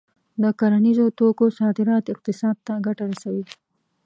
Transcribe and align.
د 0.41 0.43
کرنیزو 0.59 1.05
توکو 1.19 1.45
صادرات 1.59 2.05
اقتصاد 2.13 2.55
ته 2.65 2.73
ګټه 2.85 3.03
رسوي. 3.11 3.43